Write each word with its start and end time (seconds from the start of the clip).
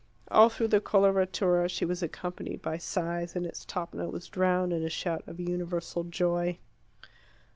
All 0.31 0.49
through 0.49 0.69
the 0.69 0.81
coloratura 0.81 1.69
she 1.69 1.85
was 1.85 2.01
accompanied 2.01 2.59
by 2.63 2.79
sighs, 2.79 3.35
and 3.35 3.45
its 3.45 3.63
top 3.63 3.93
note 3.93 4.11
was 4.11 4.29
drowned 4.29 4.73
in 4.73 4.81
a 4.83 4.89
shout 4.89 5.21
of 5.27 5.39
universal 5.39 6.05
joy. 6.05 6.57